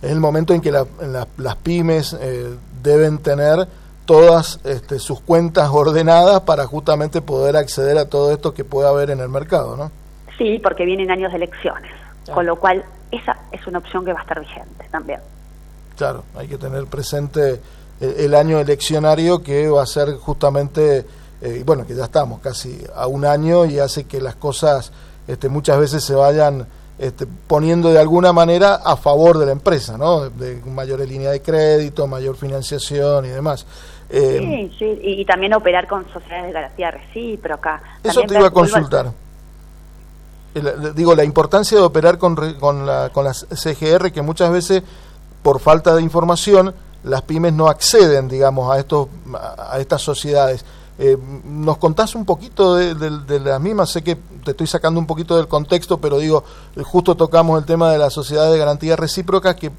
Es 0.02 0.10
el 0.10 0.20
momento 0.20 0.56
en 0.56 0.62
que 0.62 0.72
las 0.72 1.56
pymes 1.58 2.18
eh, 2.20 2.56
deben 2.82 3.20
tener 3.20 3.68
todas 4.06 4.60
este, 4.64 4.98
sus 4.98 5.20
cuentas 5.20 5.70
ordenadas 5.70 6.42
para 6.42 6.66
justamente 6.66 7.22
poder 7.22 7.56
acceder 7.56 8.00
a 8.00 8.10
todo 8.10 8.32
esto 8.32 8.56
que 8.56 8.64
pueda 8.64 8.90
haber 8.90 9.12
en 9.12 9.20
el 9.20 9.30
mercado, 9.30 9.78
¿no? 9.78 9.92
Sí, 10.36 10.60
porque 10.64 10.84
vienen 10.84 11.12
años 11.12 11.32
de 11.32 11.38
elecciones, 11.38 11.92
con 12.34 12.48
lo 12.48 12.56
cual 12.56 12.84
esa 13.12 13.38
es 13.52 13.66
una 13.68 13.80
opción 13.80 14.06
que 14.06 14.14
va 14.14 14.20
a 14.20 14.22
estar 14.24 14.40
vigente 14.40 14.86
también. 14.92 15.20
Claro, 15.98 16.24
hay 16.36 16.48
que 16.48 16.58
tener 16.58 16.86
presente 16.86 17.60
el, 18.00 18.34
año 18.34 18.60
eleccionario 18.60 19.44
que 19.44 19.68
va 19.68 19.84
a 19.84 19.86
ser 19.86 20.16
justamente, 20.16 21.06
eh, 21.42 21.64
bueno, 21.66 21.86
que 21.86 21.96
ya 21.96 22.06
estamos 22.06 22.40
casi 22.40 22.82
a 22.96 23.08
un 23.08 23.26
año 23.26 23.66
y 23.66 23.80
hace 23.80 24.06
que 24.06 24.22
las 24.22 24.36
cosas 24.36 24.92
este, 25.28 25.50
muchas 25.50 25.78
veces 25.80 26.04
se 26.04 26.16
vayan 26.16 26.66
este, 26.98 27.28
poniendo 27.48 27.92
de 27.92 28.00
alguna 28.00 28.32
manera 28.32 28.76
a 28.76 28.96
favor 28.96 29.38
de 29.38 29.46
la 29.46 29.52
empresa, 29.52 29.98
¿no? 29.98 30.30
De, 30.30 30.62
mayores 30.66 31.10
líneas 31.10 31.34
de 31.34 31.42
crédito, 31.42 32.08
mayor 32.08 32.36
financiación 32.36 33.26
y 33.26 33.30
demás. 33.30 33.66
Eh, 34.10 34.40
sí, 34.40 34.76
sí, 34.80 35.00
y, 35.04 35.26
también 35.26 35.54
operar 35.54 35.88
con 35.88 36.06
sociedades 36.12 36.48
de 36.48 36.54
garantía 36.54 36.92
recíproca. 36.92 37.82
Eso 38.04 38.22
te 38.24 38.36
iba 38.36 38.48
a 38.48 38.52
consultar 38.52 39.12
digo, 40.96 41.16
la 41.16 41.24
importancia 41.24 41.78
de 41.78 41.84
operar 41.84 42.18
con, 42.18 42.36
con, 42.60 42.86
la, 42.86 43.10
con 43.14 43.24
las 43.24 43.46
CGR, 43.50 44.12
que 44.12 44.22
muchas 44.22 44.52
veces, 44.52 44.84
por 45.44 45.60
falta 45.60 45.96
de 45.96 46.02
información, 46.02 46.74
las 47.04 47.22
pymes 47.22 47.54
no 47.54 47.68
acceden, 47.68 48.28
digamos, 48.28 48.72
a, 48.74 48.80
estos, 48.80 49.08
a 49.34 49.80
estas 49.80 50.02
sociedades. 50.02 50.66
Eh, 50.98 51.18
¿Nos 51.46 51.78
contás 51.78 52.14
un 52.16 52.26
poquito 52.26 52.76
de, 52.76 53.40
las 53.40 53.62
mismas? 53.62 53.90
Sé 53.90 54.02
que 54.02 54.18
te 54.44 54.52
estoy 54.52 54.68
sacando 54.68 55.00
un 55.00 55.08
poquito 55.08 55.38
del 55.38 55.48
contexto, 55.48 55.98
pero 56.00 56.18
digo, 56.18 56.44
justo 56.84 57.16
tocamos 57.16 57.58
el 57.58 57.66
tema 57.66 57.92
de 57.92 57.98
la 57.98 58.10
sociedad 58.10 58.52
de 58.52 58.58
garantía 58.58 58.96
recíproca, 58.96 59.56
que 59.56 59.72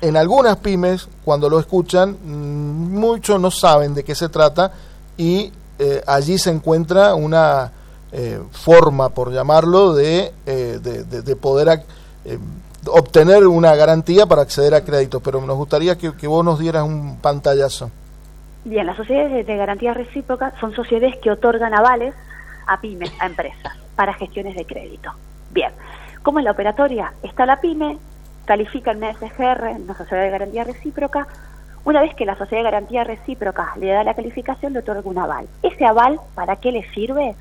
en 0.00 0.16
algunas 0.16 0.56
pymes, 0.56 1.08
cuando 1.24 1.48
lo 1.48 1.60
escuchan, 1.60 2.16
mm, 2.24 2.98
muchos 2.98 3.40
no 3.40 3.50
saben 3.50 3.94
de 3.94 4.02
qué 4.02 4.14
se 4.14 4.28
trata 4.28 4.72
y 5.16 5.52
eh, 5.78 6.02
allí 6.06 6.36
se 6.38 6.50
encuentra 6.50 7.14
una 7.14 7.70
eh, 8.12 8.40
forma, 8.50 9.10
por 9.10 9.32
llamarlo, 9.32 9.94
de, 9.94 10.32
eh, 10.46 10.78
de, 10.80 11.36
poder 11.36 11.82
eh, 12.24 12.38
obtener 12.86 13.46
una 13.46 13.74
garantía 13.76 14.26
para 14.26 14.42
acceder 14.42 14.74
a 14.74 14.84
créditos. 14.84 15.22
Pero 15.22 15.40
nos 15.40 15.56
gustaría 15.56 15.96
que, 15.96 16.26
vos 16.26 16.44
nos 16.44 16.58
dieras 16.58 16.82
un 16.82 17.18
pantallazo. 17.20 17.90
Bien, 18.64 18.86
las 18.86 18.96
sociedades 18.96 19.46
de 19.46 19.56
garantía 19.56 19.94
recíproca 19.94 20.52
son 20.60 20.74
sociedades 20.74 21.16
que 21.18 21.30
otorgan 21.30 21.72
avales 21.72 22.14
a 22.66 22.80
pymes, 22.80 23.12
a 23.20 23.26
empresas, 23.26 23.76
para 23.94 24.12
gestiones 24.14 24.56
de 24.56 24.64
crédito. 24.64 25.12
Bien, 25.50 25.72
¿cómo 26.22 26.40
es 26.40 26.44
la 26.44 26.50
operatoria? 26.50 27.12
Está 27.22 27.46
la 27.46 27.60
pyme, 27.60 27.98
califica 28.44 28.90
el 28.90 28.98
MSGR, 28.98 29.80
una 29.82 29.96
sociedad 29.96 30.24
de 30.24 30.30
garantía 30.30 30.64
recíproca, 30.64 31.26
una 31.84 32.02
vez 32.02 32.14
que 32.14 32.26
la 32.26 32.36
sociedad 32.36 32.64
de 32.64 32.70
garantía 32.70 33.04
recíproca 33.04 33.72
le 33.78 33.88
da 33.88 34.04
la 34.04 34.14
calificación, 34.14 34.72
le 34.72 34.80
otorga 34.80 35.08
un 35.08 35.18
aval. 35.18 35.46
¿Ese 35.62 35.84
aval 35.86 36.20
para 36.34 36.56
qué 36.56 36.72
le 36.72 36.82
sirve? 36.90 37.34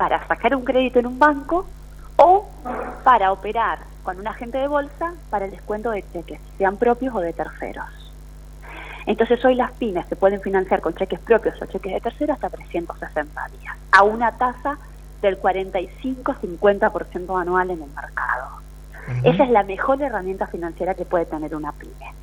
Para 0.00 0.26
sacar 0.26 0.56
un 0.56 0.64
crédito 0.64 0.98
en 0.98 1.06
un 1.08 1.18
banco 1.18 1.66
o 2.16 2.48
para 3.04 3.32
operar 3.32 3.80
con 4.02 4.18
un 4.18 4.26
agente 4.26 4.56
de 4.56 4.66
bolsa 4.66 5.12
para 5.28 5.44
el 5.44 5.50
descuento 5.50 5.90
de 5.90 6.02
cheques, 6.10 6.40
sean 6.56 6.78
propios 6.78 7.14
o 7.14 7.20
de 7.20 7.34
terceros. 7.34 7.84
Entonces 9.04 9.44
hoy 9.44 9.56
las 9.56 9.72
pymes 9.72 10.06
se 10.06 10.16
pueden 10.16 10.40
financiar 10.40 10.80
con 10.80 10.94
cheques 10.94 11.20
propios 11.20 11.60
o 11.60 11.66
cheques 11.66 11.92
de 11.92 12.00
terceros 12.00 12.36
hasta 12.36 12.48
360 12.48 13.48
días, 13.60 13.76
a 13.92 14.04
una 14.04 14.38
tasa 14.38 14.78
del 15.20 15.38
45-50% 15.38 17.38
anual 17.38 17.70
en 17.70 17.82
el 17.82 17.90
mercado. 17.90 18.48
Esa 19.22 19.44
es 19.44 19.50
la 19.50 19.64
mejor 19.64 20.00
herramienta 20.00 20.46
financiera 20.46 20.94
que 20.94 21.04
puede 21.04 21.26
tener 21.26 21.54
una 21.54 21.72
pyme. 21.72 22.14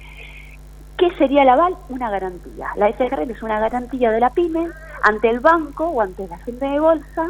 ¿Qué 0.98 1.12
sería 1.20 1.44
el 1.44 1.50
aval? 1.50 1.78
Una 1.90 2.10
garantía. 2.10 2.70
La 2.76 2.92
SGR 2.92 3.30
es 3.30 3.44
una 3.44 3.60
garantía 3.60 4.10
de 4.10 4.20
la 4.20 4.32
pyme 4.32 4.68
ante 5.04 5.30
el 5.30 5.42
banco 5.42 5.90
o 5.90 6.02
ante 6.02 6.24
el 6.24 6.34
agente 6.34 6.66
de 6.66 6.80
bolsa 6.80 7.28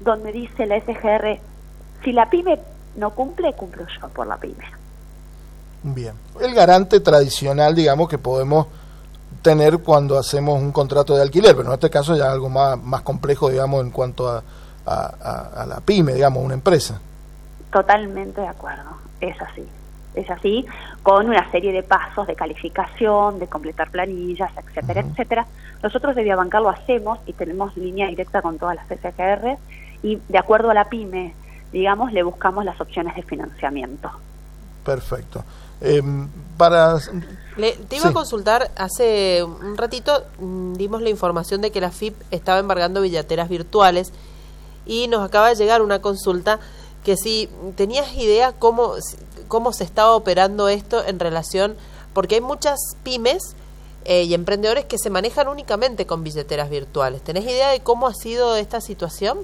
donde 0.00 0.32
dice 0.32 0.66
la 0.66 0.80
SGR, 0.80 1.40
si 2.04 2.12
la 2.12 2.28
pyme 2.30 2.58
no 2.96 3.10
cumple, 3.10 3.52
cumplo 3.54 3.86
yo 3.86 4.08
por 4.08 4.26
la 4.26 4.36
pyme. 4.36 4.64
Bien. 5.82 6.14
El 6.40 6.54
garante 6.54 7.00
tradicional, 7.00 7.74
digamos, 7.74 8.08
que 8.08 8.18
podemos 8.18 8.66
tener 9.42 9.78
cuando 9.78 10.18
hacemos 10.18 10.60
un 10.60 10.72
contrato 10.72 11.14
de 11.14 11.22
alquiler, 11.22 11.54
pero 11.54 11.68
en 11.68 11.74
este 11.74 11.90
caso 11.90 12.16
ya 12.16 12.30
algo 12.30 12.48
más, 12.48 12.80
más 12.82 13.02
complejo, 13.02 13.50
digamos, 13.50 13.84
en 13.84 13.90
cuanto 13.90 14.28
a, 14.28 14.42
a, 14.84 15.66
la 15.66 15.80
pyme, 15.80 16.14
digamos, 16.14 16.44
una 16.44 16.54
empresa. 16.54 17.00
Totalmente 17.72 18.40
de 18.40 18.48
acuerdo, 18.48 18.90
es 19.20 19.40
así. 19.40 19.66
Es 20.18 20.30
así, 20.30 20.66
con 21.02 21.26
una 21.26 21.50
serie 21.50 21.72
de 21.72 21.82
pasos 21.82 22.26
de 22.26 22.34
calificación, 22.34 23.38
de 23.38 23.46
completar 23.46 23.90
planillas, 23.90 24.50
etcétera, 24.56 25.00
etcétera. 25.00 25.46
Nosotros 25.82 26.16
de 26.16 26.34
Bancar 26.34 26.62
lo 26.62 26.70
hacemos 26.70 27.18
y 27.26 27.32
tenemos 27.32 27.76
línea 27.76 28.08
directa 28.08 28.42
con 28.42 28.58
todas 28.58 28.76
las 28.76 28.86
SGR 28.88 29.56
y 30.02 30.20
de 30.28 30.38
acuerdo 30.38 30.70
a 30.70 30.74
la 30.74 30.88
pyme, 30.88 31.34
digamos, 31.72 32.12
le 32.12 32.22
buscamos 32.22 32.64
las 32.64 32.80
opciones 32.80 33.14
de 33.14 33.22
financiamiento. 33.22 34.10
Perfecto. 34.84 35.44
Eh, 35.80 36.02
para 36.56 36.98
te 36.98 37.96
iba 37.96 38.08
a 38.08 38.12
consultar 38.12 38.68
hace 38.76 39.44
un 39.44 39.76
ratito 39.76 40.24
mm, 40.40 40.72
dimos 40.72 41.02
la 41.02 41.08
información 41.08 41.60
de 41.60 41.70
que 41.70 41.80
la 41.80 41.92
FIP 41.92 42.16
estaba 42.32 42.58
embargando 42.58 43.00
billeteras 43.00 43.48
virtuales 43.48 44.12
y 44.84 45.06
nos 45.06 45.24
acaba 45.24 45.50
de 45.50 45.54
llegar 45.54 45.82
una 45.82 46.00
consulta 46.00 46.58
que 47.04 47.16
si 47.16 47.48
tenías 47.76 48.12
idea 48.16 48.52
cómo, 48.52 48.94
cómo 49.48 49.72
se 49.72 49.84
estaba 49.84 50.14
operando 50.14 50.68
esto 50.68 51.04
en 51.04 51.18
relación, 51.18 51.76
porque 52.12 52.36
hay 52.36 52.40
muchas 52.40 52.78
pymes 53.02 53.56
eh, 54.04 54.24
y 54.24 54.34
emprendedores 54.34 54.84
que 54.84 54.98
se 54.98 55.10
manejan 55.10 55.48
únicamente 55.48 56.06
con 56.06 56.22
billeteras 56.22 56.70
virtuales. 56.70 57.22
¿Tenés 57.22 57.44
idea 57.44 57.70
de 57.70 57.80
cómo 57.80 58.06
ha 58.06 58.14
sido 58.14 58.56
esta 58.56 58.80
situación? 58.80 59.38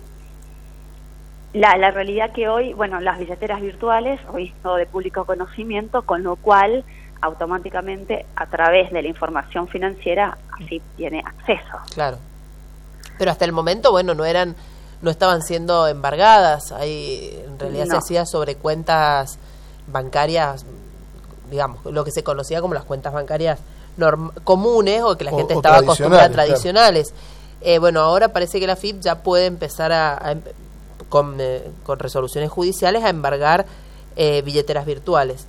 La, 1.52 1.76
la 1.76 1.90
realidad 1.90 2.32
que 2.32 2.49
hoy, 2.49 2.73
bueno, 2.73 3.00
las 3.00 3.18
billeteras 3.18 3.61
virtuales, 3.61 4.20
hoy 4.32 4.46
es 4.49 4.62
todo 4.62 4.76
de 4.76 4.87
público 4.87 5.25
conocimiento, 5.25 6.02
con 6.02 6.23
lo 6.23 6.37
cual 6.37 6.84
automáticamente 7.20 8.26
a 8.37 8.46
través 8.46 8.90
de 8.90 9.02
la 9.02 9.08
información 9.08 9.68
financiera 9.68 10.37
así 10.61 10.82
tiene 10.96 11.23
acceso. 11.25 11.78
Claro. 11.94 12.18
Pero 13.18 13.30
hasta 13.30 13.44
el 13.44 13.52
momento, 13.52 13.92
bueno, 13.92 14.14
no 14.14 14.25
eran 14.25 14.56
no 15.04 15.11
estaban 15.11 15.42
siendo 15.42 15.87
embargadas, 15.87 16.73
ahí 16.73 17.38
en 17.46 17.58
realidad 17.58 17.87
se 17.87 17.96
hacía 17.96 18.25
sobre 18.25 18.56
cuentas 18.56 19.38
bancarias, 19.87 20.64
digamos, 21.50 21.85
lo 21.85 22.05
que 22.05 22.11
se 22.11 22.23
conocía 22.23 22.61
como 22.61 22.75
las 22.75 22.85
cuentas 22.85 23.12
bancarias 23.12 23.61
comunes 24.43 25.03
o 25.03 25.17
que 25.17 25.25
la 25.25 25.31
gente 25.31 25.55
estaba 25.55 25.79
acostumbrada 25.79 26.29
tradicionales. 26.31 27.14
Eh, 27.61 27.79
bueno, 27.79 28.00
ahora 28.00 28.29
parece 28.29 28.61
que 28.61 28.67
la 28.67 28.76
FIP 28.76 29.00
ya 29.00 29.23
puede 29.23 29.47
empezar 29.47 29.93
a, 29.93 30.33
em, 30.33 30.41
con, 31.09 31.37
eh, 31.38 31.62
con, 31.85 31.99
resoluciones 31.99 32.50
judiciales 32.50 33.05
a 33.05 33.09
embargar 33.09 33.64
eh, 34.17 34.43
billeteras 34.43 34.85
virtuales. 34.85 35.47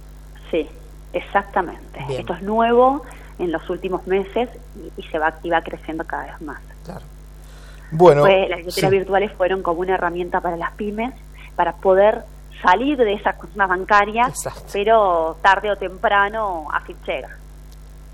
Sí, 0.51 0.67
exactamente. 1.11 2.05
Esto 2.09 2.33
es 2.33 2.41
nuevo 2.41 3.01
en 3.37 3.51
los 3.51 3.69
últimos 3.69 4.07
meses 4.07 4.49
y, 4.95 5.03
se 5.03 5.19
va, 5.19 5.35
y 5.43 5.49
va 5.49 5.61
creciendo 5.61 6.05
cada 6.05 6.25
vez 6.25 6.41
más. 6.41 6.61
Claro. 6.85 7.01
Bueno, 7.91 8.25
las 8.25 8.59
billeteras 8.59 8.91
virtuales 8.91 9.31
fueron 9.33 9.61
como 9.61 9.81
una 9.81 9.95
herramienta 9.95 10.39
para 10.39 10.55
las 10.55 10.71
pymes 10.73 11.13
para 11.55 11.73
poder 11.77 12.23
salir 12.61 12.97
de 12.97 13.13
esas 13.13 13.35
cosas 13.35 13.55
bancarias, 13.55 14.33
pero 14.71 15.37
tarde 15.41 15.71
o 15.71 15.75
temprano 15.75 16.67
a 16.71 16.81
fichera. 16.81 17.29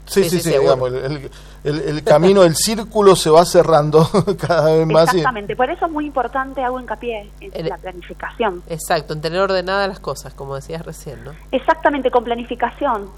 Sí, 0.06 0.30
sí, 0.30 0.42
sí, 0.42 0.50
digamos, 0.50 0.92
el, 0.92 1.30
el, 1.64 2.04
camino, 2.04 2.44
el 2.44 2.56
círculo 2.56 3.16
se 3.16 3.30
va 3.30 3.46
cerrando 3.46 4.08
cada 4.40 4.76
vez 4.76 4.88
más. 4.88 5.06
Exactamente, 5.06 5.56
por 5.56 5.70
eso 5.70 5.86
es 5.86 5.92
muy 5.92 6.06
importante, 6.06 6.62
hago 6.64 6.80
hincapié 6.80 7.30
en 7.40 7.70
la 7.70 7.78
planificación. 7.78 8.64
Exacto, 8.68 9.14
en 9.14 9.22
tener 9.22 9.40
ordenadas 9.40 9.88
las 9.88 10.00
cosas, 10.00 10.34
como 10.34 10.56
decías 10.56 10.86
recién, 10.86 11.24
¿no? 11.24 11.32
Exactamente, 11.52 12.12
con 12.12 12.24
planificación. 12.24 13.10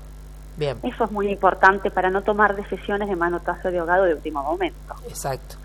Bien. 0.55 0.77
Eso 0.83 1.05
es 1.05 1.11
muy 1.11 1.31
importante 1.31 1.89
para 1.89 2.11
no 2.11 2.21
tomar 2.21 2.55
decisiones 2.55 3.09
de 3.09 3.15
manotazo 3.15 3.71
de 3.71 3.79
ahogado 3.79 4.03
de 4.03 4.13
último 4.13 4.43
momento. 4.43 4.93
Exacto. 5.07 5.55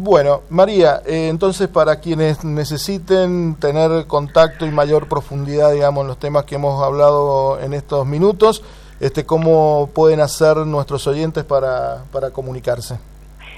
Bueno, 0.00 0.42
María, 0.48 1.02
eh, 1.04 1.28
entonces 1.28 1.66
para 1.66 1.98
quienes 1.98 2.44
necesiten 2.44 3.56
tener 3.56 4.06
contacto 4.06 4.64
y 4.64 4.70
mayor 4.70 5.08
profundidad, 5.08 5.72
digamos, 5.72 6.02
en 6.02 6.06
los 6.06 6.18
temas 6.20 6.44
que 6.44 6.54
hemos 6.54 6.80
hablado 6.84 7.58
en 7.60 7.74
estos 7.74 8.06
minutos, 8.06 8.62
este, 9.00 9.26
¿cómo 9.26 9.90
pueden 9.92 10.20
hacer 10.20 10.58
nuestros 10.58 11.04
oyentes 11.08 11.42
para, 11.42 12.04
para 12.12 12.30
comunicarse? 12.30 13.00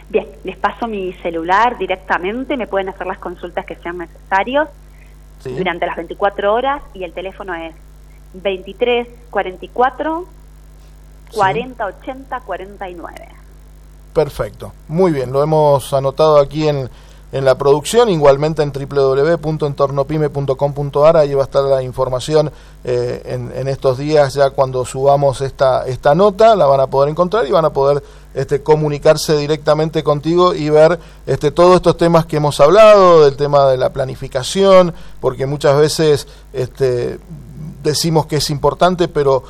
Bien, 0.08 0.28
les 0.42 0.56
paso 0.56 0.88
mi 0.88 1.12
celular 1.22 1.76
directamente, 1.76 2.56
me 2.56 2.66
pueden 2.66 2.88
hacer 2.88 3.06
las 3.06 3.18
consultas 3.18 3.66
que 3.66 3.76
sean 3.76 3.98
necesarias 3.98 4.70
durante 5.44 5.84
las 5.84 5.96
24 5.96 6.54
horas 6.54 6.80
y 6.94 7.04
el 7.04 7.12
teléfono 7.12 7.54
es 7.54 7.74
23 8.32 9.08
44 9.28 10.26
40 11.34 11.84
80 11.84 12.40
49. 12.40 13.39
Perfecto, 14.12 14.72
muy 14.88 15.12
bien, 15.12 15.32
lo 15.32 15.42
hemos 15.42 15.92
anotado 15.92 16.38
aquí 16.38 16.66
en, 16.66 16.88
en 17.32 17.44
la 17.44 17.56
producción, 17.56 18.08
igualmente 18.08 18.60
en 18.62 18.72
www.entornopime.com.ar, 18.72 21.16
ahí 21.16 21.32
va 21.32 21.42
a 21.42 21.44
estar 21.44 21.62
la 21.62 21.80
información 21.82 22.50
eh, 22.82 23.22
en, 23.24 23.52
en, 23.54 23.68
estos 23.68 23.98
días, 23.98 24.34
ya 24.34 24.50
cuando 24.50 24.84
subamos 24.84 25.40
esta, 25.42 25.86
esta 25.86 26.16
nota, 26.16 26.56
la 26.56 26.66
van 26.66 26.80
a 26.80 26.88
poder 26.88 27.08
encontrar 27.08 27.46
y 27.46 27.52
van 27.52 27.66
a 27.66 27.72
poder 27.72 28.02
este, 28.34 28.62
comunicarse 28.62 29.36
directamente 29.36 30.02
contigo 30.02 30.54
y 30.54 30.70
ver 30.70 30.98
este, 31.26 31.52
todos 31.52 31.76
estos 31.76 31.96
temas 31.96 32.26
que 32.26 32.38
hemos 32.38 32.58
hablado, 32.58 33.24
del 33.24 33.36
tema 33.36 33.68
de 33.68 33.76
la 33.76 33.90
planificación, 33.90 34.92
porque 35.20 35.46
muchas 35.46 35.78
veces 35.78 36.26
este, 36.52 37.20
decimos 37.84 38.26
que 38.26 38.38
es 38.38 38.50
importante, 38.50 39.06
pero 39.06 39.44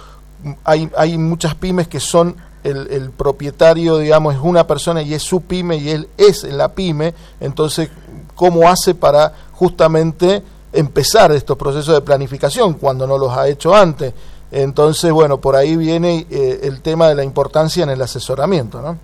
hay, 0.64 0.90
hay 0.96 1.16
muchas 1.16 1.54
pymes 1.54 1.88
que 1.88 2.00
son 2.00 2.36
el, 2.64 3.10
propietario, 3.10 3.99
digamos, 3.99 4.34
es 4.34 4.40
una 4.40 4.66
persona 4.66 5.02
y 5.02 5.14
es 5.14 5.23
su 5.23 5.42
pyme 5.42 5.76
y 5.76 5.90
él 5.90 6.08
es 6.16 6.44
la 6.44 6.68
pyme, 6.68 7.14
entonces, 7.40 7.90
¿cómo 8.34 8.68
hace 8.68 8.94
para 8.94 9.32
justamente 9.52 10.42
empezar 10.73 11.32
estos 11.32 11.56
procesos 11.56 11.94
de 11.94 12.00
planificación 12.00 12.75
cuando 12.75 13.06
no 13.06 13.18
los 13.18 13.36
ha 13.36 13.49
hecho 13.49 13.75
antes? 13.75 14.12
Entonces, 14.52 15.12
bueno, 15.12 15.38
por 15.38 15.54
ahí 15.56 15.76
viene 15.76 16.26
eh, 16.30 16.60
el 16.64 16.82
tema 16.82 17.08
de 17.08 17.14
la 17.14 17.25
importancia 17.25 17.84
en 17.84 17.90
el 17.90 18.02
asesoramiento, 18.02 18.82
¿no? 18.82 18.99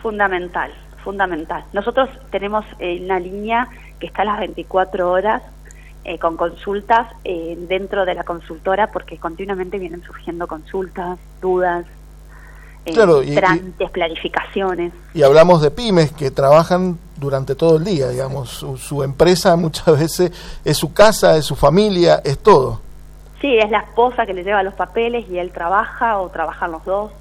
Fundamental, 0.00 0.72
fundamental. 1.02 1.64
Nosotros 1.72 2.08
tenemos 2.30 2.64
eh, 2.78 3.00
una 3.02 3.18
línea 3.18 3.68
que 3.98 4.06
está 4.06 4.22
a 4.22 4.26
las 4.26 4.38
24 4.38 5.10
horas 5.10 5.42
eh, 6.04 6.18
con 6.18 6.36
consultas 6.36 7.08
dentro 7.24 8.04
de 8.06 8.14
la 8.14 8.22
consultora 8.22 8.92
porque 8.92 9.18
continuamente 9.18 9.78
vienen 9.78 10.02
surgiendo 10.02 10.46
consultas, 10.46 11.18
dudas, 11.42 11.84
claro, 12.92 13.22
y, 13.22 13.38
planificaciones. 13.92 14.92
Y 15.14 15.22
hablamos 15.22 15.62
de 15.62 15.70
pymes 15.70 16.12
que 16.12 16.30
trabajan 16.30 16.98
durante 17.16 17.54
todo 17.54 17.76
el 17.76 17.84
día, 17.84 18.08
digamos, 18.08 18.64
su, 18.76 19.02
empresa 19.02 19.56
muchas 19.56 19.98
veces 19.98 20.32
es 20.64 20.76
su 20.76 20.92
casa, 20.92 21.36
es 21.36 21.44
su 21.44 21.56
familia, 21.56 22.20
es 22.24 22.38
todo. 22.38 22.80
Sí, 23.40 23.56
es 23.56 23.70
la 23.70 23.80
esposa 23.80 24.26
que 24.26 24.34
le 24.34 24.42
lleva 24.42 24.62
los 24.62 24.74
papeles 24.74 25.26
y 25.30 25.38
él 25.38 25.52
trabaja 25.52 26.18
o 26.18 26.28
trabajan 26.28 26.72
los 26.72 26.84
dos. 26.84 27.12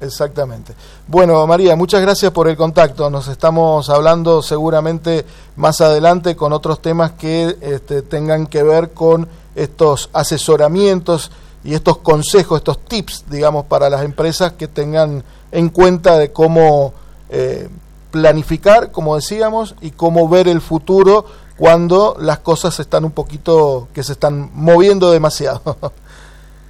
Exactamente. 0.00 0.74
Bueno, 1.06 1.46
María, 1.46 1.76
muchas 1.76 2.02
gracias 2.02 2.32
por 2.32 2.48
el 2.48 2.56
contacto. 2.56 3.08
Nos 3.08 3.28
estamos 3.28 3.88
hablando 3.88 4.42
seguramente 4.42 5.24
más 5.54 5.80
adelante 5.80 6.34
con 6.34 6.52
otros 6.52 6.82
temas 6.82 7.12
que 7.12 7.56
este, 7.60 8.02
tengan 8.02 8.48
que 8.48 8.64
ver 8.64 8.90
con 8.90 9.28
estos 9.54 10.10
asesoramientos 10.12 11.30
y 11.66 11.74
estos 11.74 11.98
consejos, 11.98 12.58
estos 12.58 12.78
tips, 12.84 13.24
digamos, 13.28 13.66
para 13.66 13.90
las 13.90 14.02
empresas 14.04 14.52
que 14.52 14.68
tengan 14.68 15.24
en 15.50 15.68
cuenta 15.68 16.16
de 16.16 16.30
cómo 16.30 16.94
eh, 17.28 17.68
planificar, 18.12 18.92
como 18.92 19.16
decíamos, 19.16 19.74
y 19.80 19.90
cómo 19.90 20.28
ver 20.28 20.46
el 20.46 20.60
futuro 20.60 21.26
cuando 21.56 22.16
las 22.20 22.38
cosas 22.38 22.78
están 22.78 23.04
un 23.04 23.10
poquito, 23.10 23.88
que 23.92 24.04
se 24.04 24.12
están 24.12 24.50
moviendo 24.54 25.10
demasiado. 25.10 25.76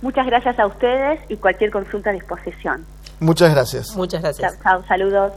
Muchas 0.00 0.24
gracias 0.24 0.58
a 0.58 0.66
ustedes 0.66 1.20
y 1.28 1.36
cualquier 1.36 1.70
consulta 1.70 2.08
a 2.08 2.12
disposición. 2.14 2.86
Muchas 3.20 3.52
gracias. 3.52 3.94
Muchas 3.96 4.22
gracias. 4.22 4.58
Chao, 4.62 4.82
saludos. 4.88 5.32